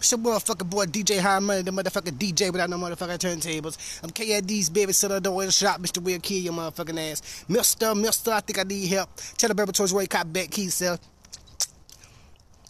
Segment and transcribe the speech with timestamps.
[0.00, 4.00] It's your motherfucking boy DJ High Money, the motherfucking DJ without no motherfucking turntables.
[4.02, 6.02] I'm KID's baby, sit on the the shop, Mr.
[6.02, 7.44] Will kill your motherfucking ass.
[7.48, 9.10] Mister, mister, I think I need help.
[9.36, 10.98] Tell the towards where cop back key sell.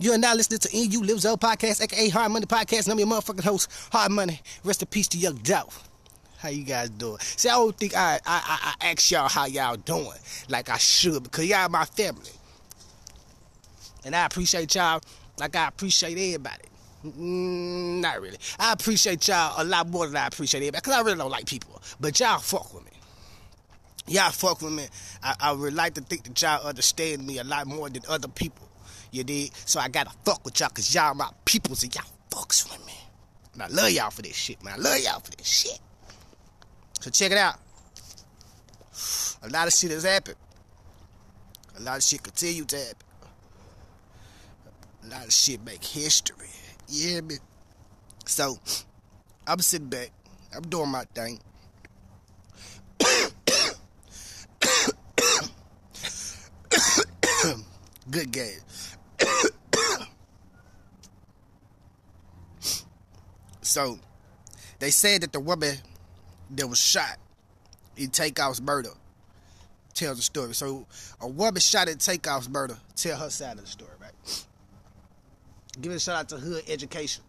[0.00, 2.98] You are now listening to NU Lives Up Podcast, aka Hard Money Podcast, and I'm
[2.98, 4.40] your motherfucking host, Hard Money.
[4.64, 5.88] Rest in peace to Young Dolph.
[6.38, 7.20] How you guys doing?
[7.20, 10.18] See, I don't think I, I, I, I ask y'all how y'all doing
[10.48, 12.32] like I should because y'all my family.
[14.04, 15.00] And I appreciate y'all
[15.38, 16.69] like I appreciate everybody.
[17.04, 18.36] Mm, not really.
[18.58, 21.46] I appreciate y'all a lot more than I appreciate everybody because I really don't like
[21.46, 21.80] people.
[21.98, 22.90] But y'all fuck with me.
[24.06, 24.86] Y'all fuck with me.
[25.22, 28.28] I, I would like to think that y'all understand me a lot more than other
[28.28, 28.68] people.
[29.12, 29.50] You did?
[29.66, 32.94] So I gotta fuck with y'all because y'all my peoples and y'all fucks with me.
[33.54, 34.74] And I love y'all for this shit, man.
[34.74, 35.80] I love y'all for this shit.
[37.00, 37.56] So check it out.
[39.42, 40.36] A lot of shit has happened.
[41.78, 43.06] A lot of shit continue to happen.
[45.04, 46.48] A lot of shit make history.
[46.90, 47.36] You hear me?
[48.26, 48.58] So,
[49.46, 50.10] I'm sitting back.
[50.54, 51.38] I'm doing my thing.
[58.10, 58.58] Good game.
[63.62, 64.00] so,
[64.80, 65.76] they said that the woman
[66.50, 67.18] that was shot
[67.96, 68.90] in Takeoff's murder
[69.94, 70.54] tells the story.
[70.54, 70.88] So,
[71.20, 74.10] a woman shot in Takeoff's murder tell her side of the story, right?
[75.80, 77.24] Give a shout out to Hood Education.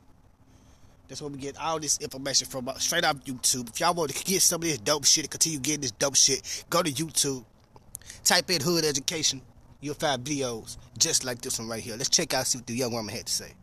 [1.08, 3.70] That's where we get all this information from uh, straight off YouTube.
[3.70, 6.16] If y'all want to get some of this dope shit and continue getting this dope
[6.16, 7.46] shit, go to YouTube.
[8.24, 9.42] Type in Hood Education.
[9.80, 11.96] You'll find videos just like this one right here.
[11.96, 13.54] Let's check out see what the young woman had to say.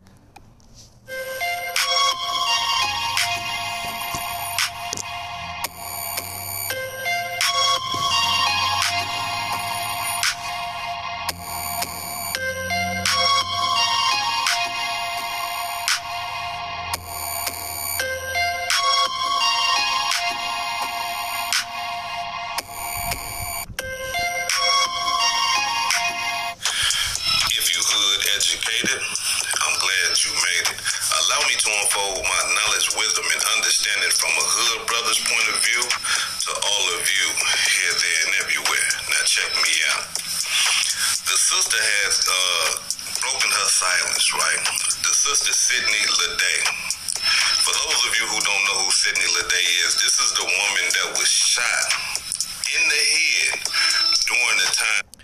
[48.99, 51.93] Sydney is, this is the woman that was shot
[52.75, 53.59] in the head
[54.27, 55.23] during the time.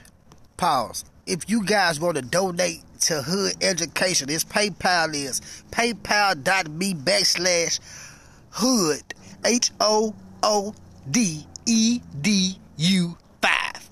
[0.55, 1.03] Pause.
[1.25, 5.41] If you guys want to donate to Hood Education, this PayPal is
[5.71, 7.81] paypal.me backslash
[8.51, 9.03] hood
[9.43, 10.73] H O O
[11.11, 13.89] D E D U 5.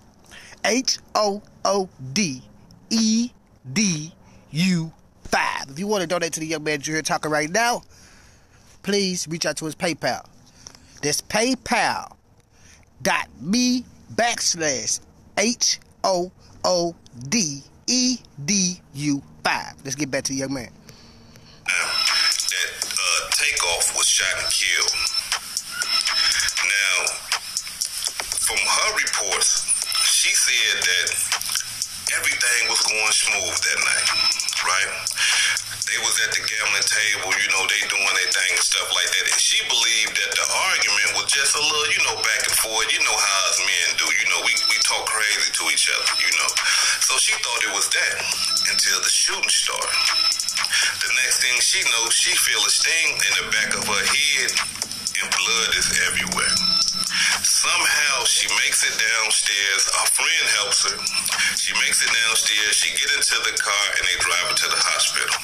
[0.63, 2.41] H O O D
[2.89, 3.31] E
[3.73, 4.13] D
[4.51, 4.93] U
[5.25, 5.71] 5.
[5.71, 7.81] If you want to donate to the young man you're here talking right now,
[8.83, 10.25] please reach out to his PayPal.
[11.01, 12.15] That's PayPal
[13.01, 13.85] dot me
[14.15, 14.99] backslash
[15.37, 16.31] H O
[16.63, 16.95] O
[17.29, 19.73] D E D U five.
[19.83, 20.69] Let's get back to the young man.
[21.67, 24.93] Now, that uh, Takeoff was shot and killed.
[26.63, 27.07] Now,
[28.39, 29.67] from her reports,
[30.07, 31.07] she said that
[32.19, 34.07] everything was going smooth that night,
[34.65, 34.89] right?
[35.93, 39.09] They was at the gambling table, you know, they doing their thing and stuff like
[39.13, 39.25] that.
[39.29, 42.89] And she believed that the argument was just a little, you know, back and forth.
[42.89, 44.07] You know how us men do.
[44.09, 46.49] You know, we, we talk crazy to each other, you know.
[47.05, 48.15] So she thought it was that
[48.73, 49.93] until the shooting started.
[51.03, 54.51] The next thing she knows, she feel a sting in the back of her head
[55.21, 56.72] and blood is everywhere.
[57.43, 59.83] Somehow she makes it downstairs.
[59.99, 60.95] A friend helps her.
[61.59, 62.71] She makes it downstairs.
[62.71, 65.35] She get into the car and they drive her to the hospital.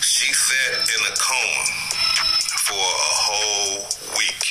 [0.00, 1.64] She sat in a coma
[2.64, 3.76] for a whole
[4.16, 4.44] week.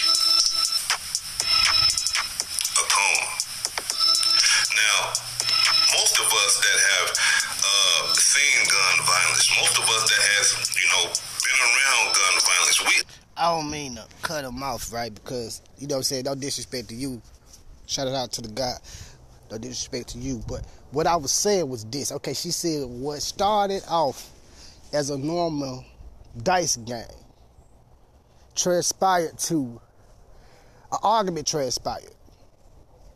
[2.77, 3.25] A coma.
[4.77, 4.97] Now,
[5.97, 7.09] most of us that have
[7.57, 10.45] uh, seen gun violence, most of us that has,
[10.77, 15.13] you know, been around gun violence, we I don't mean to cut him off, right?
[15.13, 17.21] Because, you know what I'm saying, no disrespect to you.
[17.87, 18.75] Shout it out to the guy.
[19.49, 20.41] No disrespect to you.
[20.47, 22.11] But what I was saying was this.
[22.11, 24.29] Okay, she said what started off
[24.93, 25.83] as a normal
[26.43, 27.05] dice game
[28.55, 29.79] transpired to
[30.91, 32.13] an argument transpired.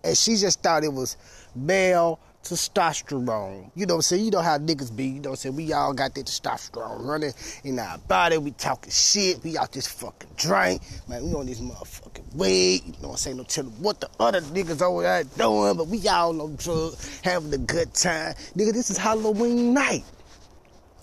[0.03, 1.17] And she just thought it was
[1.55, 3.71] male testosterone.
[3.75, 4.25] You know what I'm saying?
[4.25, 5.05] You know how niggas be.
[5.07, 5.55] You know what I'm saying?
[5.57, 7.33] We all got that testosterone running
[7.63, 8.37] in our body.
[8.37, 9.43] We talking shit.
[9.43, 10.81] We out this fucking drink.
[11.09, 12.83] Man, we on this motherfucking weed.
[12.85, 13.37] You know what I'm saying?
[13.37, 17.53] No telling what the other niggas over there doing, but we all on drugs, having
[17.53, 18.35] a good time.
[18.55, 20.03] Nigga, this is Halloween night.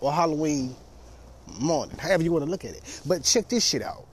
[0.01, 0.77] or Halloween
[1.61, 3.03] morning, however you want to look at it.
[3.07, 4.07] But check this shit out.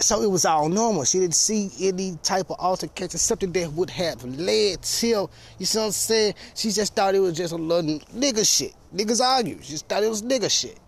[0.00, 1.04] So it was all normal.
[1.04, 5.78] She didn't see any type of altercation, something that would have led till, you see
[5.78, 6.34] what I'm saying?
[6.54, 8.74] She just thought it was just a little nigga shit.
[8.94, 9.60] Niggas argue.
[9.60, 10.78] She just thought it was nigga shit.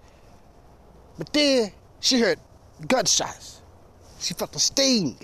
[1.19, 2.39] But then she heard
[2.87, 3.63] gunshots.
[4.21, 5.17] She felt a sting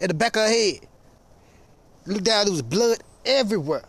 [0.00, 0.86] in the back of her head.
[2.06, 3.84] Looked down, there was blood everywhere.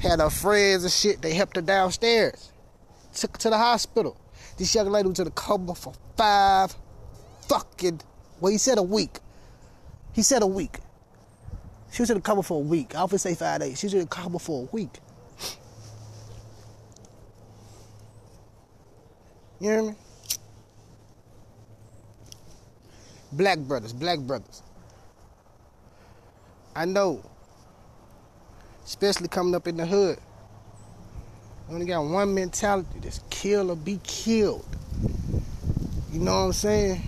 [0.00, 2.52] Had her friends and shit, they helped her downstairs.
[3.14, 4.16] Took her to the hospital.
[4.56, 6.74] This young lady was in a coma for five
[7.48, 8.00] fucking,
[8.40, 9.18] well, he said a week.
[10.12, 10.78] He said a week.
[11.92, 12.94] She was in a coma for a week.
[12.94, 13.78] I often say five days.
[13.78, 14.98] She was in a coma for a week.
[19.60, 19.94] You hear me?
[23.30, 24.62] Black brothers, black brothers.
[26.74, 27.24] I know,
[28.84, 30.18] especially coming up in the hood.
[31.70, 34.66] Only got one mentality: just kill or be killed.
[36.12, 37.02] You know what I'm saying?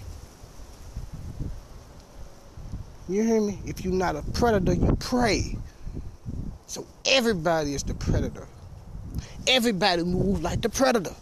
[3.08, 3.58] You hear me?
[3.66, 5.58] If you're not a predator, you prey.
[6.66, 8.48] So everybody is the predator.
[9.46, 11.12] Everybody move like the predator.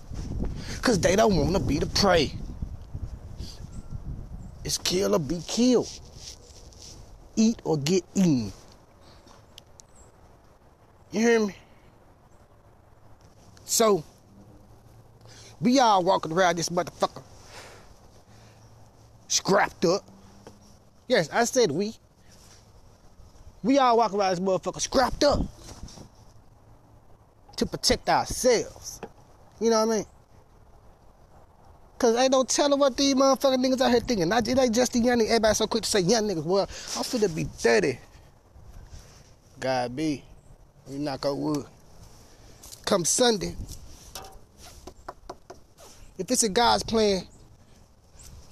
[0.80, 2.32] Cause they don't want to be the prey.
[4.64, 5.88] It's kill or be killed.
[7.34, 8.52] Eat or get eaten.
[11.10, 11.56] You hear me?
[13.72, 14.04] So,
[15.58, 17.22] we all walking around this motherfucker
[19.28, 20.04] scrapped up.
[21.08, 21.94] Yes, I said we.
[23.62, 25.40] We all walk around this motherfucker scrapped up
[27.56, 29.00] to protect ourselves.
[29.58, 30.06] You know what I mean?
[31.98, 34.28] Cause ain't no telling what these motherfucking niggas out here thinking.
[34.28, 35.28] Not, it ain't just the young niggas.
[35.28, 36.44] Everybody so quick to say young niggas.
[36.44, 37.98] Well, I'm finna be 30.
[39.58, 40.22] God be.
[40.86, 41.66] We knock on wood.
[42.84, 43.56] Come Sunday.
[46.18, 47.22] If it's a God's plan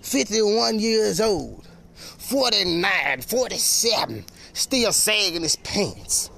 [0.01, 6.29] 51 years old, 49, 47, still sagging his pants.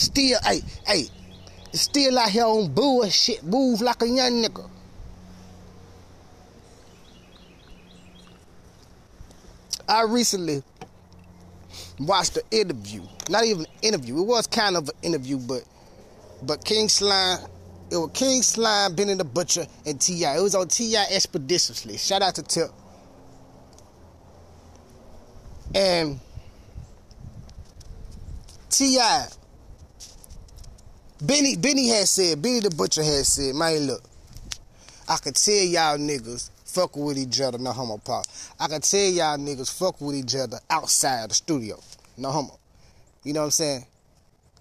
[0.00, 1.04] Still, hey, hey,
[1.74, 4.66] still out here on bullshit, move like a young nigga.
[9.86, 10.62] I recently
[11.98, 13.02] watched an interview.
[13.28, 14.20] Not even an interview.
[14.20, 15.64] It was kind of an interview, but
[16.42, 17.40] but King Slime,
[17.90, 20.38] it was King Slime, Benny the Butcher, and T.I.
[20.38, 21.08] It was on T.I.
[21.10, 21.98] Expeditiously.
[21.98, 22.70] Shout out to Tip.
[25.74, 26.18] And
[28.70, 29.26] T.I.
[31.22, 34.02] Benny Benny had said, Benny the Butcher had said, man, look,
[35.06, 38.24] I could tell y'all niggas fuck with each other, no homo pop.
[38.58, 41.78] I can tell y'all niggas fuck with each other outside the studio,
[42.16, 42.58] no homo.
[43.22, 43.86] You know what I'm saying?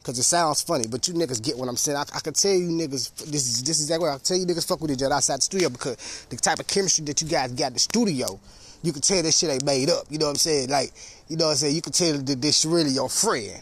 [0.04, 1.98] Cause it sounds funny, but you niggas get what I'm saying.
[1.98, 4.38] I, I can tell you niggas, this is this is exactly what I can tell
[4.38, 7.22] you niggas fuck with each other outside the studio because the type of chemistry that
[7.22, 8.40] you guys got in the studio,
[8.82, 10.06] you can tell this shit ain't made up.
[10.10, 10.70] You know what I'm saying?
[10.70, 10.92] Like,
[11.28, 11.76] you know what I'm saying?
[11.76, 13.62] You can tell that this really your friend.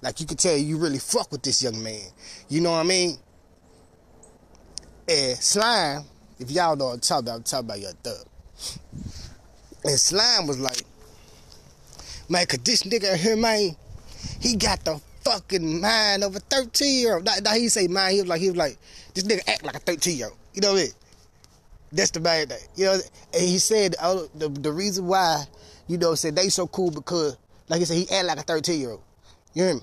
[0.00, 2.02] Like you can tell you really fuck with this young man.
[2.48, 3.18] You know what I mean?
[5.08, 6.04] And slime,
[6.38, 8.26] if y'all I'm talking about, about your thug.
[9.84, 10.82] And slime was like,
[12.28, 13.74] man, cause this nigga here, man,
[14.40, 17.24] he got the fucking mind of a 13 year old.
[17.24, 18.78] Now, now he say mind, he was like, he was like,
[19.14, 20.36] this nigga act like a 13 year old.
[20.54, 20.92] You know what I mean?
[21.92, 22.58] That's the bad thing.
[22.76, 22.98] You know,
[23.32, 25.44] and he said oh, the, the reason why,
[25.86, 27.36] you know, said they so cool because,
[27.68, 29.02] like he said, he act like a 13 year old.
[29.58, 29.80] You hear me?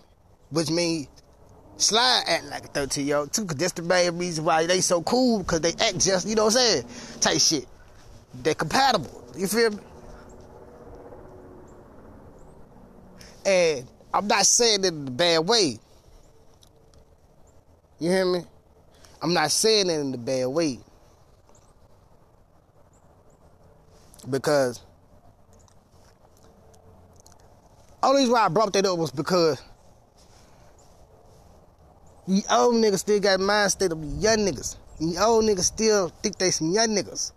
[0.51, 1.10] Which means
[1.75, 4.79] Slide act like a 13 year old too, cause that's the main reason why they
[4.79, 6.86] so cool, cause they act just, you know what I'm saying?
[7.20, 7.65] Type shit.
[8.36, 9.25] They're compatible.
[9.36, 9.77] You feel me?
[13.46, 15.77] And I'm not saying it in a bad way.
[18.00, 18.46] You hear me?
[19.22, 20.79] I'm not saying it in a bad way.
[24.29, 24.85] Because
[28.06, 29.62] only reason why I brought that up was because
[32.28, 34.78] the old niggas still got mind state of young niggas.
[35.00, 37.32] The old niggas still think they some young niggas.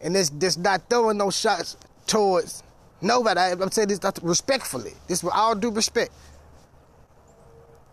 [0.00, 1.76] And this this not throwing no shots
[2.06, 2.62] towards
[3.00, 3.40] nobody.
[3.40, 4.92] I, am saying this respectfully.
[5.06, 6.12] This with all due respect.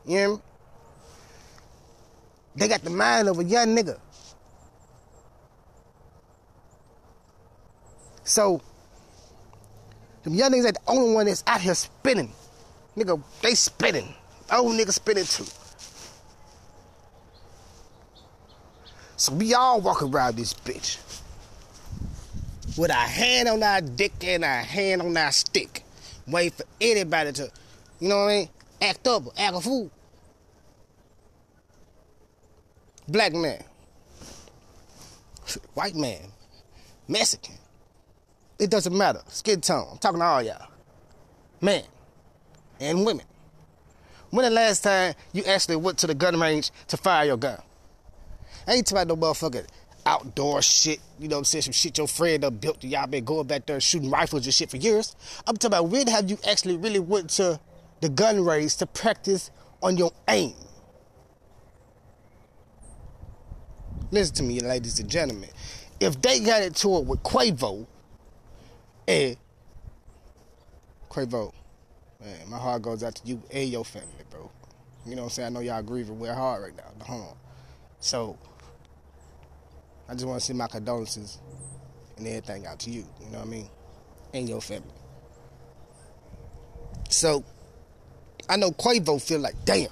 [0.06, 0.38] You hear me?
[2.56, 4.00] They got the mind of a young nigga.
[8.24, 8.62] So,
[10.24, 12.32] them young niggas are the only one that's out here spinning.
[12.96, 14.14] Nigga, they spinning.
[14.52, 15.46] Old niggas spinning too.
[19.18, 21.00] So we all walk around this bitch
[22.78, 25.84] with our hand on our dick and our hand on our stick,
[26.28, 27.52] wait for anybody to,
[28.00, 28.50] you know what I mean,
[28.82, 29.92] act up, act a fool.
[33.08, 33.64] Black man,
[35.74, 36.20] white man,
[37.08, 37.56] Mexican,
[38.60, 39.22] it doesn't matter.
[39.28, 40.68] Skin tone, I'm talking to all y'all,
[41.62, 41.84] men
[42.80, 43.26] and women.
[44.30, 47.60] When the last time you actually went to the gun range to fire your gun?
[48.68, 49.66] I ain't talking about no motherfucker
[50.06, 51.64] outdoor shit, you know what I'm saying?
[51.64, 54.70] Some shit your friend done built y'all been going back there shooting rifles and shit
[54.70, 55.16] for years.
[55.46, 57.60] I'm talking about when have you actually really went to
[58.02, 60.54] the gun range to practice on your aim?
[64.12, 65.50] Listen to me, ladies and gentlemen.
[66.00, 67.86] If they got it to it with Quavo
[69.08, 69.38] and
[71.10, 71.54] Quavo,
[72.20, 74.52] man, my heart goes out to you and your family, bro.
[75.06, 75.46] You know what I'm saying?
[75.48, 77.38] I know y'all grieving real hard right now, the.
[78.00, 78.38] So
[80.10, 81.40] I just want to send my condolences
[82.18, 83.06] and everything out to you.
[83.22, 83.70] You know what I mean?
[84.34, 84.90] And your family.
[87.10, 87.44] So,
[88.50, 89.88] I know Quavo feel like, damn.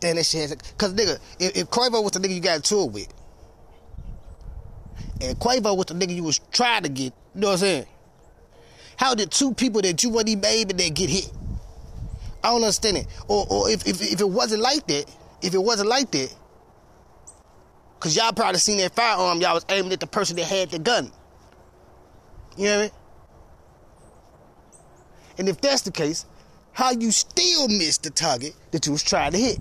[0.00, 0.50] Damn, that shit.
[0.50, 3.14] Because, nigga, if, if Quavo was the nigga you got into it with,
[5.20, 7.86] and Quavo was the nigga you was trying to get, you know what I'm saying?
[8.96, 11.30] How did two people that you wasn't even able to get hit?
[12.42, 13.06] I don't understand it.
[13.28, 15.04] Or, or if, if, if it wasn't like that,
[15.42, 16.34] if it wasn't like that,
[18.00, 20.78] Cause y'all probably seen that firearm, y'all was aiming at the person that had the
[20.78, 21.10] gun.
[22.56, 22.90] You know what I mean?
[25.38, 26.24] And if that's the case,
[26.72, 29.58] how you still missed the target that you was trying to hit?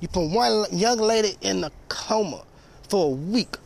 [0.00, 2.42] You put one young lady in a coma
[2.88, 3.56] for a week.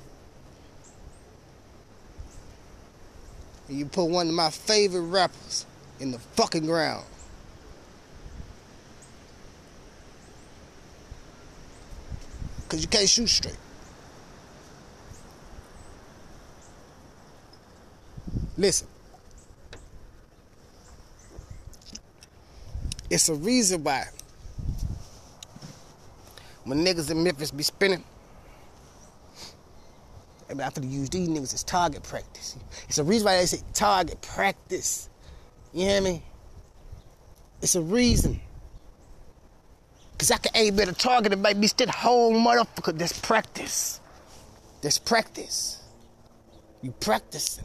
[3.69, 5.65] And you put one of my favorite rappers
[6.01, 7.05] in the fucking ground.
[12.75, 13.57] because you can't shoot straight.
[18.59, 18.89] Listen.
[23.11, 24.07] It's a reason why
[26.65, 28.03] when niggas in Memphis be spinning,
[30.49, 32.57] I have to use these niggas as target practice.
[32.89, 35.09] It's a reason why they say target practice.
[35.73, 36.23] You hear me?
[37.63, 38.41] It's a reason.
[40.13, 42.97] Because I can aim at a target and make me still home, motherfucker.
[42.97, 44.01] That's practice.
[44.81, 45.83] That's practice.
[46.83, 47.65] You practicing.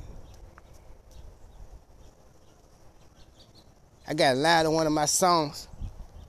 [4.07, 5.67] I got a line in one of my songs.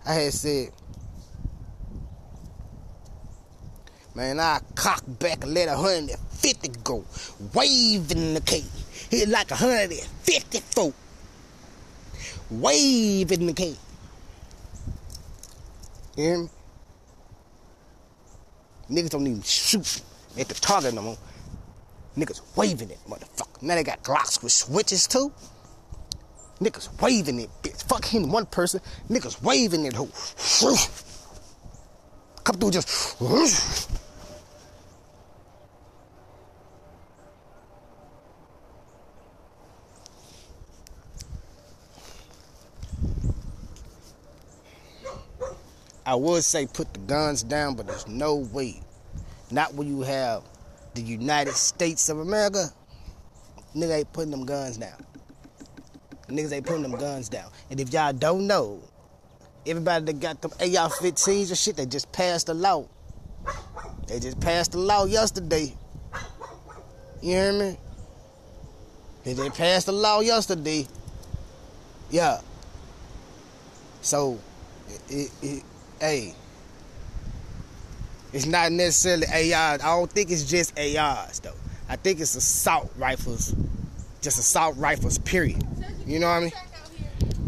[0.04, 0.70] I had said,
[4.14, 7.04] Man, I cock back and let 150 go.
[7.54, 8.64] Waving the K.
[9.08, 10.92] Hit like 154.
[12.50, 13.76] Waving the K.
[16.16, 16.48] You hear me?
[18.90, 20.02] Niggas don't even shoot
[20.36, 21.18] at the target no more.
[22.16, 23.62] Niggas waving it, motherfucker.
[23.62, 25.32] Now they got Glocks with switches too.
[26.60, 27.84] Niggas waving it, bitch.
[27.84, 28.80] Fuck him, one person.
[29.08, 30.10] Niggas waving it, hoe.
[32.42, 33.99] Come through just.
[46.10, 48.80] I would say put the guns down, but there's no way.
[49.52, 50.42] Not when you have
[50.94, 52.66] the United States of America.
[53.76, 55.06] Nigga ain't putting them guns down.
[56.26, 57.48] Niggas ain't putting them guns down.
[57.70, 58.82] And if y'all don't know,
[59.64, 62.88] everybody that got them AR-15s and shit, they just passed the law.
[64.08, 65.72] They just passed the law yesterday.
[67.22, 67.78] You hear me?
[69.22, 70.88] They just passed the law yesterday
[72.10, 72.40] Yeah.
[74.02, 74.40] So,
[75.08, 75.62] it, it
[76.00, 76.34] hey,
[78.32, 79.74] it's not necessarily AR.
[79.74, 81.54] I don't think it's just ARs though.
[81.88, 83.54] I think it's assault rifles,
[84.22, 85.18] just assault rifles.
[85.18, 85.62] Period.
[86.06, 86.52] You know what I mean?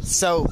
[0.03, 0.47] So,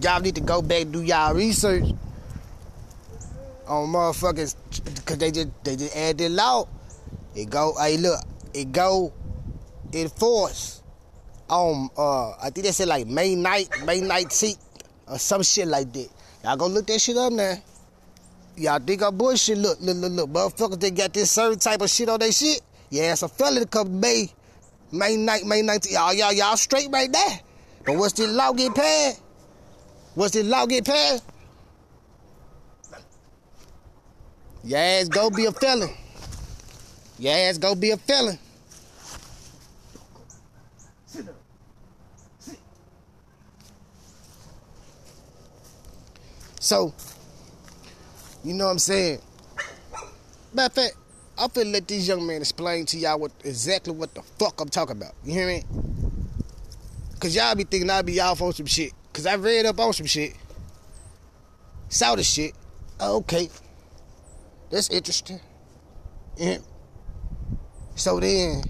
[0.00, 1.84] y'all need to go back and do y'all research
[3.66, 4.56] on motherfuckers
[4.96, 6.66] because they just they just add the law.
[7.34, 8.20] It go, hey look,
[8.54, 9.12] it go
[9.92, 10.82] enforce
[11.48, 14.58] on uh I think they said like May night, May 19th
[15.08, 16.08] or some shit like that.
[16.44, 17.54] Y'all go look that shit up now.
[18.56, 19.58] Y'all think I'm bullshit.
[19.58, 20.30] Look, look, look, look.
[20.30, 22.60] Motherfuckers, they got this certain type of shit on their shit.
[22.90, 24.30] Yeah, it's a fella to come May,
[24.92, 25.92] May night, May 19th.
[25.92, 27.40] Y'all, y'all, y'all straight right there.
[27.84, 29.20] But what's the law get passed,
[30.14, 30.86] once the law get
[34.66, 35.90] your ass go be a felon.
[37.20, 38.36] Your ass go be a felon.
[46.66, 46.92] So,
[48.42, 49.20] you know what I'm saying?
[50.52, 50.96] Matter of fact,
[51.38, 54.68] I'm finna let these young man explain to y'all what exactly what the fuck I'm
[54.68, 55.12] talking about.
[55.22, 55.62] You hear me?
[57.20, 58.90] Cause y'all be thinking I be off on some shit.
[59.12, 60.34] Cause I read up on some shit.
[61.88, 62.52] Saw the shit.
[63.00, 63.48] Okay.
[64.68, 65.38] That's interesting.
[66.36, 66.58] Yeah.
[67.94, 68.64] So then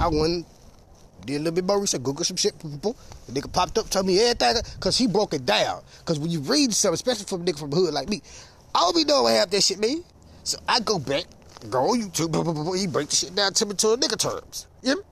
[0.00, 0.44] I went
[1.24, 2.54] did a little bit more research, Google some shit.
[3.26, 5.82] The nigga popped up, told me everything, cause he broke it down.
[6.04, 8.22] Cause when you read something, especially from a nigga from the hood like me,
[8.74, 10.04] I don't be knowing what half that shit mean.
[10.44, 11.24] So I go back,
[11.70, 14.68] go on YouTube, he break the shit down to me to a nigga terms.
[14.82, 15.02] You know?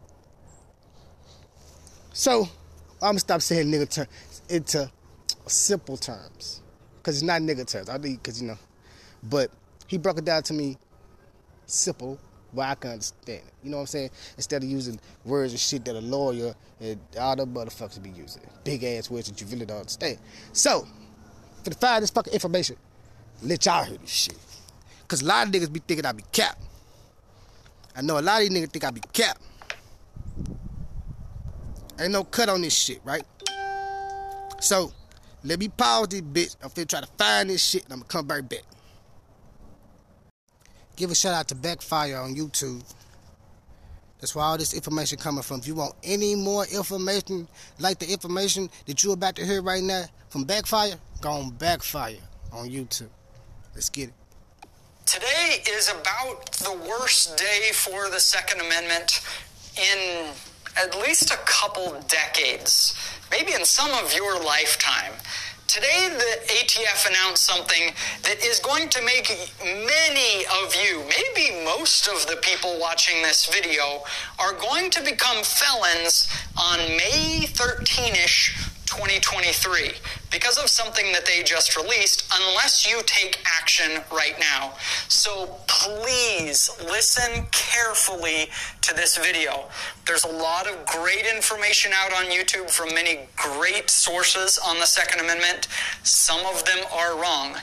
[2.12, 2.42] So
[3.02, 4.08] I'm gonna stop saying nigga terms
[4.48, 4.90] into
[5.46, 6.62] simple terms.
[7.02, 7.88] Cause it's not nigga terms.
[7.88, 8.58] I need cause you know.
[9.24, 9.50] But
[9.88, 10.78] he broke it down to me
[11.66, 12.18] simple
[12.54, 13.54] where I can understand it.
[13.62, 14.10] You know what I'm saying?
[14.36, 18.42] Instead of using words and shit that a lawyer and all the motherfuckers be using.
[18.62, 20.18] Big ass words that you really don't understand.
[20.52, 20.86] So,
[21.62, 22.76] for the find this fucking information,
[23.42, 24.38] let y'all hear this shit.
[25.08, 26.58] Cause a lot of niggas be thinking I be cap.
[27.94, 29.38] I know a lot of these niggas think I be cap.
[32.00, 33.22] Ain't no cut on this shit, right?
[34.60, 34.92] So,
[35.44, 36.56] let me pause this bitch.
[36.62, 38.62] I'm finna try to find this shit and I'm gonna come right back.
[40.96, 42.82] Give a shout out to Backfire on YouTube.
[44.20, 45.58] That's where all this information coming from.
[45.58, 49.82] If you want any more information like the information that you're about to hear right
[49.82, 52.18] now from Backfire, go on Backfire
[52.52, 53.10] on YouTube.
[53.74, 54.14] Let's get it.
[55.04, 59.20] Today is about the worst day for the Second Amendment
[59.76, 60.30] in
[60.76, 62.96] at least a couple decades,
[63.30, 65.12] maybe in some of your lifetime.
[65.74, 69.28] Today, the ATF announced something that is going to make
[69.60, 74.04] many of you, maybe most of the people watching this video,
[74.38, 78.54] are going to become felons on May 13 ish
[78.86, 79.90] 2023
[80.34, 84.72] because of something that they just released unless you take action right now.
[85.06, 88.50] So please listen carefully
[88.82, 89.66] to this video.
[90.08, 94.86] There's a lot of great information out on YouTube from many great sources on the
[94.86, 95.68] Second Amendment.
[96.02, 97.54] Some of them are wrong.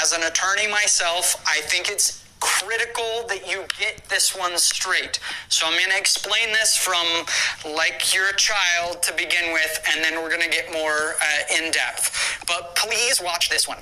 [0.00, 5.18] As an attorney myself, I think it's critical that you get this one straight.
[5.48, 7.06] So I'm going to explain this from
[7.74, 11.56] like you're a child to begin with, and then we're going to get more uh,
[11.56, 12.44] in depth.
[12.46, 13.78] But please watch this one.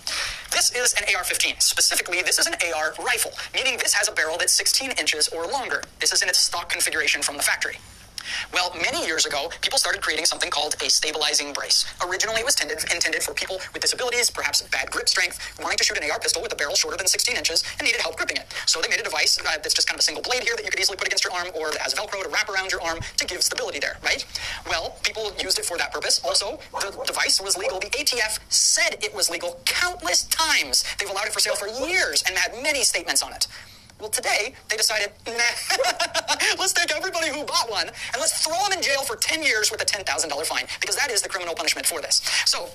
[0.52, 1.58] This is an AR 15.
[1.58, 5.46] Specifically, this is an AR rifle, meaning this has a barrel that's 16 inches or
[5.48, 5.82] longer.
[5.98, 7.78] This is in its stock configuration from the factory.
[8.52, 11.86] Well, many years ago, people started creating something called a stabilizing brace.
[12.06, 15.84] Originally, it was tended, intended for people with disabilities, perhaps bad grip strength, wanting to
[15.84, 18.36] shoot an AR pistol with a barrel shorter than 16 inches and needed help gripping
[18.36, 18.52] it.
[18.66, 20.64] So they made a device uh, that's just kind of a single blade here that
[20.64, 22.82] you could easily put against your arm or that has Velcro to wrap around your
[22.82, 24.24] arm to give stability there, right?
[24.68, 26.20] Well, people used it for that purpose.
[26.22, 27.80] Also, the device was legal.
[27.80, 30.84] The ATF said it was legal countless times.
[30.98, 33.46] They've allowed it for sale for years and had many statements on it.
[34.02, 35.32] Well, today they decided, nah,
[36.58, 39.70] let's take everybody who bought one and let's throw them in jail for 10 years
[39.70, 40.02] with a $10,000
[40.44, 42.20] fine because that is the criminal punishment for this.
[42.44, 42.66] So,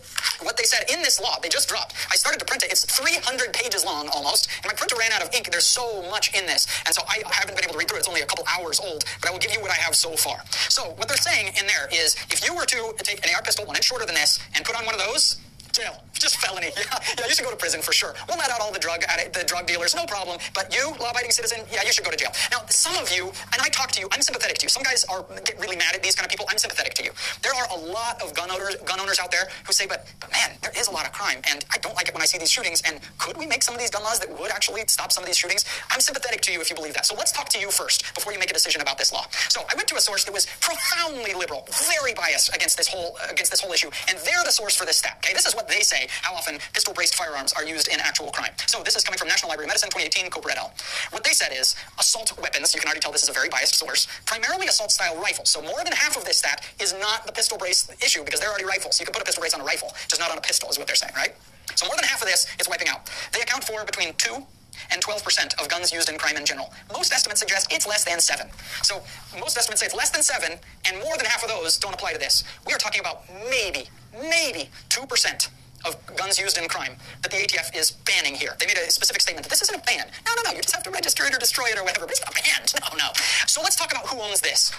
[0.41, 1.95] what they said in this law, they just dropped.
[2.09, 2.71] I started to print it.
[2.71, 5.51] It's 300 pages long almost, and my printer ran out of ink.
[5.51, 8.07] There's so much in this, and so I haven't been able to read through it.
[8.07, 10.15] It's only a couple hours old, but I will give you what I have so
[10.15, 10.39] far.
[10.69, 13.65] So, what they're saying in there is if you were to take an AR pistol
[13.65, 15.35] one inch shorter than this and put on one of those,
[15.77, 16.01] Jail.
[16.13, 16.71] Just felony.
[16.87, 18.13] Yeah, yeah, you should go to prison for sure.
[18.27, 20.39] We'll let out all the drug addict, the drug dealers, no problem.
[20.53, 22.31] But you, law-abiding citizen, yeah, you should go to jail.
[22.51, 24.69] Now, some of you, and I talk to you, I'm sympathetic to you.
[24.69, 26.45] Some guys are get really mad at these kind of people.
[26.49, 27.11] I'm sympathetic to you.
[27.41, 30.31] There are a lot of gun owners, gun owners out there who say, but, but
[30.31, 32.37] man, there is a lot of crime, and I don't like it when I see
[32.37, 32.81] these shootings.
[32.85, 35.27] And could we make some of these gun laws that would actually stop some of
[35.27, 35.65] these shootings?
[35.91, 37.05] I'm sympathetic to you if you believe that.
[37.05, 39.25] So let's talk to you first before you make a decision about this law.
[39.49, 41.67] So I went to a source that was profoundly liberal,
[41.99, 44.97] very biased against this whole against this whole issue, and they're the source for this
[44.97, 45.17] stat.
[45.23, 46.07] Okay, this is what they say.
[46.21, 48.51] How often pistol-braced firearms are used in actual crime.
[48.65, 50.73] So this is coming from National Library of Medicine, 2018, Cooper et al.
[51.11, 52.73] What they said is assault weapons.
[52.73, 54.07] You can already tell this is a very biased source.
[54.25, 55.49] Primarily assault-style rifles.
[55.49, 58.49] So more than half of this stat is not the pistol brace issue because they're
[58.49, 58.99] already rifles.
[58.99, 60.77] You can put a pistol brace on a rifle, just not on a pistol, is
[60.77, 61.35] what they're saying, right?
[61.75, 63.09] So more than half of this is wiping out.
[63.33, 64.45] They account for between two
[64.91, 66.71] and 12% of guns used in crime in general.
[66.93, 68.47] Most estimates suggest it's less than 7.
[68.83, 69.01] So
[69.39, 72.13] most estimates say it's less than 7, and more than half of those don't apply
[72.13, 72.43] to this.
[72.65, 75.49] We are talking about maybe, maybe 2%
[75.87, 78.55] of guns used in crime that the ATF is banning here.
[78.59, 80.05] They made a specific statement that this isn't a ban.
[80.25, 82.11] No, no, no, you just have to register it or destroy it or whatever, but
[82.11, 82.73] it's not banned.
[82.81, 83.13] No, no.
[83.47, 84.71] So let's talk about who owns this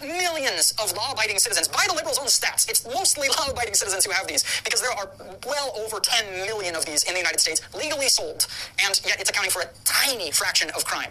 [0.00, 1.68] millions of law-abiding citizens.
[1.68, 5.10] By the liberals' own stats, it's mostly law-abiding citizens who have these because there are
[5.46, 8.46] well over 10 million of these in the United States legally sold,
[8.84, 11.10] and yet it's accounting for a tiny fraction of crime.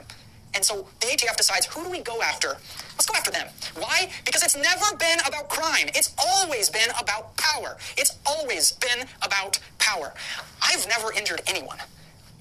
[0.56, 2.58] And so the ATF decides who do we go after?
[2.94, 3.48] Let's go after them.
[3.78, 4.10] Why?
[4.26, 5.88] Because it's never been about crime.
[5.94, 7.78] It's always been about power.
[7.98, 10.14] It's always been about power.
[10.62, 11.78] I've never injured anyone.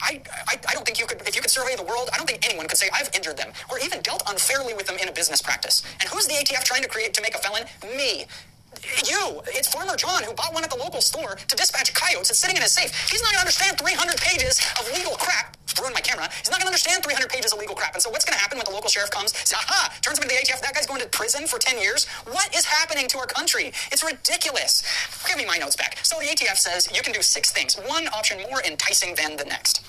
[0.00, 2.26] I, I, I, don't think you could, if you could survey the world, I don't
[2.26, 5.12] think anyone could say I've injured them or even dealt unfairly with them in a
[5.12, 5.82] business practice.
[6.00, 7.64] And who's the ATF trying to create to make a felon?
[7.96, 8.26] Me.
[9.08, 9.42] You.
[9.48, 12.30] It's Farmer John who bought one at the local store to dispatch coyotes.
[12.30, 12.90] It's sitting in his safe.
[13.10, 15.56] He's not going to understand 300 pages of legal crap.
[15.80, 16.28] Ruin my camera.
[16.38, 17.94] He's not going to understand 300 pages of legal crap.
[17.94, 19.36] And so what's going to happen when the local sheriff comes?
[19.36, 20.60] Says, aha, turns him into the ATF.
[20.60, 22.06] That guy's going to prison for 10 years.
[22.30, 23.72] What is happening to our country?
[23.90, 24.84] It's ridiculous.
[25.26, 25.98] Give me my notes back.
[26.04, 27.74] So the ATF says you can do six things.
[27.74, 29.84] One option more enticing than the next.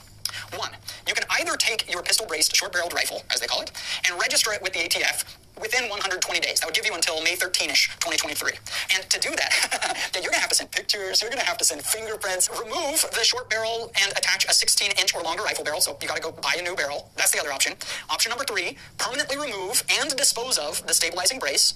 [0.58, 0.72] One,
[1.08, 3.72] you can either take your pistol-braced short-barreled rifle, as they call it,
[4.08, 5.24] and register it with the ATF
[5.60, 6.60] within 120 days.
[6.60, 8.52] That would give you until May 13ish, 2023.
[8.96, 11.66] And to do that, then you're to have to send pictures, you're to have to
[11.66, 15.82] send fingerprints, remove the short barrel and attach a 16 inch or longer rifle barrel.
[15.82, 17.10] So you got to go buy a new barrel.
[17.16, 17.74] That's the other option.
[18.10, 21.74] Option number three, permanently remove and dispose of the stabilizing brace.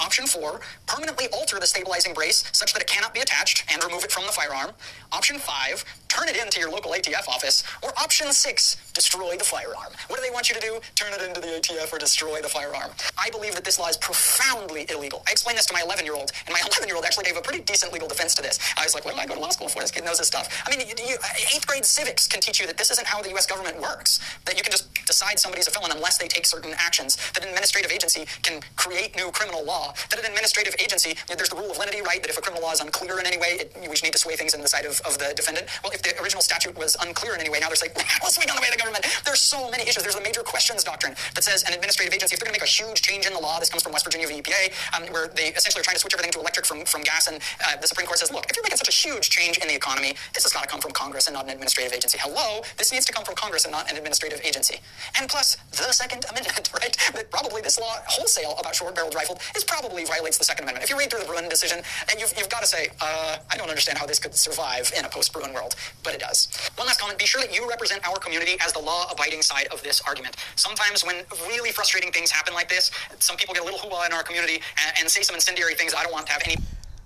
[0.00, 4.04] Option four, permanently alter the stabilizing brace such that it cannot be attached and remove
[4.04, 4.72] it from the firearm.
[5.12, 7.62] Option five, turn it into your local ATF office.
[7.82, 9.92] Or option six, destroy the firearm.
[10.08, 10.80] What do they want you to do?
[10.94, 12.90] Turn it into the ATF or destroy the firearm.
[13.18, 15.22] I believe that this law is profoundly illegal.
[15.28, 17.36] I explained this to my 11 year old, and my 11 year old actually gave
[17.36, 18.58] a pretty decent legal defense to this.
[18.76, 19.80] I was like, what did I go to law school for?
[19.80, 20.48] This kid knows this stuff.
[20.66, 23.30] I mean, you, uh, eighth grade civics can teach you that this isn't how the
[23.30, 23.46] U.S.
[23.46, 27.16] government works, that you can just decide somebody's a felon unless they take certain actions,
[27.34, 29.75] that an administrative agency can create new criminal law,
[30.10, 32.72] that an administrative agency, there's the rule of lenity, right, that if a criminal law
[32.72, 35.00] is unclear in any way, it, we need to sway things in the side of,
[35.04, 35.66] of the defendant.
[35.82, 38.48] Well, if the original statute was unclear in any way, now they're saying, we'll swing
[38.50, 39.04] on the way of the government.
[39.24, 40.02] There's so many issues.
[40.02, 42.68] There's the major questions doctrine that says an administrative agency, if they're going to make
[42.68, 44.40] a huge change in the law, this comes from West Virginia v.
[44.40, 47.28] EPA, um, where they essentially are trying to switch everything to electric from, from gas,
[47.28, 49.68] and uh, the Supreme Court says, look, if you're making such a huge change in
[49.68, 52.18] the economy, this has got to come from Congress and not an administrative agency.
[52.20, 54.80] Hello, this needs to come from Congress and not an administrative agency.
[55.18, 56.96] And plus, the Second Amendment, right?
[57.14, 60.84] That probably this law wholesale about short-barreled rifled is probably violates the Second Amendment.
[60.84, 61.78] If you read through the Bruen decision,
[62.10, 65.04] and you've, you've got to say, uh, I don't understand how this could survive in
[65.04, 66.48] a post-Bruen world, but it does.
[66.76, 69.82] One last comment, be sure that you represent our community as the law-abiding side of
[69.82, 70.36] this argument.
[70.56, 71.16] Sometimes when
[71.48, 74.60] really frustrating things happen like this, some people get a little hoo in our community
[74.86, 76.56] and, and say some incendiary things I don't want to have any...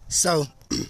[0.08, 0.44] So,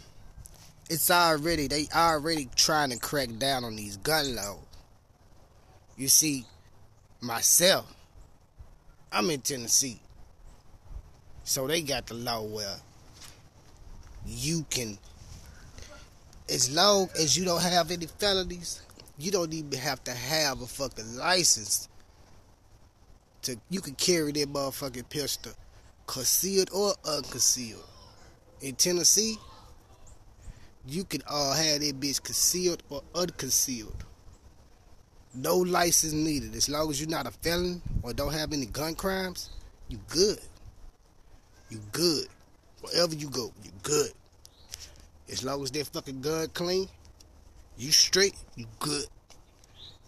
[0.91, 4.59] it's already, they already trying to crack down on these gun laws.
[5.97, 6.47] You see,
[7.21, 7.93] myself,
[9.13, 10.01] I'm in Tennessee.
[11.51, 12.77] So they got the law where
[14.25, 14.97] you can,
[16.49, 18.81] as long as you don't have any felonies,
[19.19, 21.89] you don't even have to have a fucking license
[23.43, 25.51] to you can carry that motherfucking pistol
[26.07, 27.83] concealed or unconcealed.
[28.61, 29.35] In Tennessee,
[30.87, 34.05] you can uh, have that bitch concealed or unconcealed.
[35.35, 36.55] No license needed.
[36.55, 39.51] As long as you're not a felon or don't have any gun crimes,
[39.89, 40.39] you good.
[41.71, 42.27] You good.
[42.83, 44.11] Wherever you go, you good.
[45.31, 46.89] As long as that fucking gun clean,
[47.79, 49.07] you straight, you good.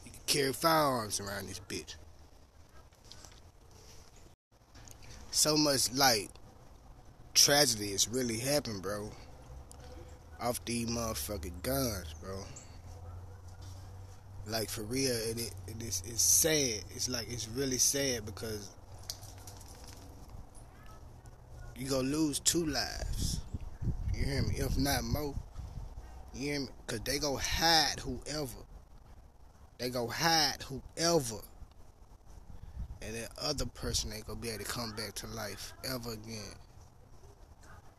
[0.04, 1.94] You can carry firearms around this bitch.
[5.30, 6.28] So much like
[7.34, 9.10] tragedy has really happened, bro.
[10.40, 12.36] Off these motherfucking guns, bro.
[14.46, 16.82] Like for real, it, it, it is it's sad.
[16.94, 18.70] It's like it's really sad because
[21.82, 23.40] you gonna lose two lives.
[24.14, 24.54] You hear me?
[24.56, 25.34] If not more.
[26.32, 26.68] You hear me?
[26.86, 28.62] Cause they go hide whoever.
[29.78, 31.40] They go hide whoever.
[33.02, 36.54] And that other person ain't gonna be able to come back to life ever again.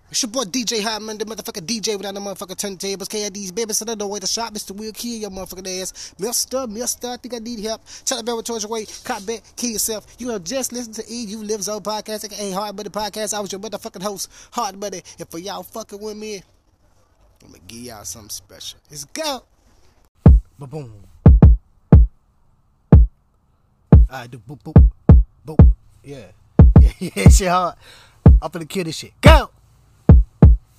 [0.10, 3.10] It's your boy DJ Hotman, the motherfucker DJ without the motherfucker turntables.
[3.10, 4.72] KID's baby, so I know where the shop, Mr.
[4.76, 6.14] Will kill your motherfucking ass.
[6.20, 7.82] Mister, mister, I think I need help.
[8.06, 10.06] Tell the better towards your way, cop back, kill yourself.
[10.20, 13.34] You have just listened to E, you live zone podcast, aka Hard Buddy Podcast.
[13.34, 15.02] I was your motherfucking host, Hard Buddy.
[15.18, 16.44] And for y'all fucking with me,
[17.42, 18.80] I'm gonna give y'all something special.
[18.92, 19.44] Let's go.
[20.60, 20.94] Ba boom.
[24.12, 24.92] I do boop boop
[25.44, 25.74] boop.
[26.04, 26.26] Yeah.
[26.80, 27.76] Yeah, yeah, shit hard.
[28.26, 29.14] I'm finna kill this shit.
[29.22, 29.50] Go!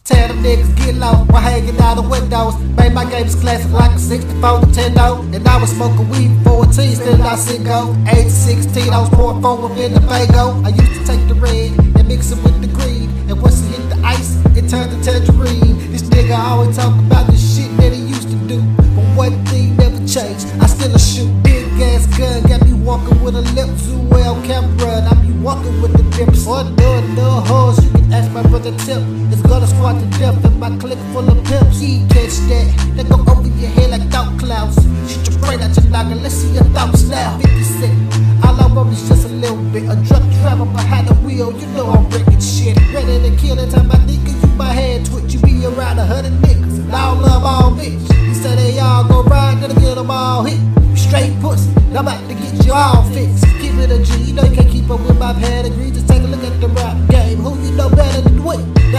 [0.04, 2.60] Tell them niggas get low while hanging out the windows.
[2.76, 5.34] Made my games classic like a 64 Nintendo.
[5.34, 7.96] And I was smoking weed 14, still I sit go.
[8.08, 10.62] Age 16, I was pouring four within the Faygo.
[10.62, 13.08] I used to take the red and mix it with the green.
[13.30, 15.90] And once it hit the ice, it turned to tangerine.
[15.90, 18.60] This nigga always talk about the shit that he used to do.
[18.76, 20.52] But one thing never changed.
[20.60, 21.32] I still a shoot.
[21.42, 25.00] Big ass gun got me walking with a lip too well camera.
[25.00, 26.46] And I be walking with the dips.
[26.46, 27.82] Or no, no hoes.
[27.82, 29.02] You can ask my brother Tip.
[29.32, 31.80] It's gonna squat to death in my clique full of pimps.
[31.80, 32.66] He catch that.
[32.96, 34.76] They go over your head like thought clouds.
[35.08, 36.22] Shit your brain out your noggin.
[36.22, 37.38] Let's see your thoughts now.
[37.38, 38.44] 50 cent.
[38.44, 39.84] All I want is just a little bit.
[39.84, 41.50] A drunk driver behind the wheel.
[41.58, 42.76] You know I'm breaking shit.
[42.92, 43.70] Ready to kill it.
[43.70, 45.32] Time I nigga, you my head twitch.
[45.32, 46.78] You be around a hundred niggas.
[46.84, 48.04] And I love all bitch.
[48.28, 49.60] You say they all go ride.
[49.60, 50.60] Gonna get them all hit.
[50.96, 51.70] Straight pussy.
[51.96, 52.08] I'm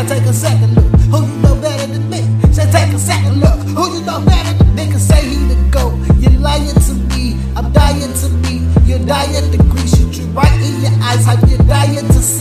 [0.07, 0.85] Take a second look.
[1.09, 2.21] Who you know better than me?
[2.53, 3.57] Say take a second look.
[3.75, 5.97] Who you know better than niggas say he the go.
[6.19, 7.37] You're lying to me.
[7.55, 8.61] I'm dying to me.
[8.85, 9.99] You're dying to grease.
[9.99, 11.25] You right in your eyes.
[11.25, 12.34] How you dying to see.